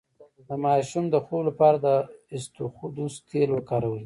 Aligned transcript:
د 0.47 0.49
ماشوم 0.65 1.05
د 1.09 1.15
خوب 1.25 1.41
لپاره 1.49 1.77
د 1.85 1.87
اسطوخودوس 2.35 3.13
تېل 3.29 3.49
وکاروئ 3.53 3.99